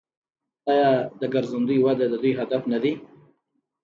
[0.71, 2.93] آیا د ګرځندوی وده د دوی هدف نه دی؟